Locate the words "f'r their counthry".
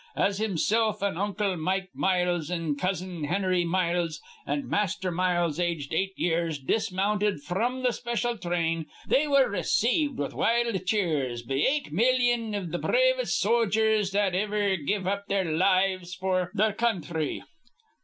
16.17-17.43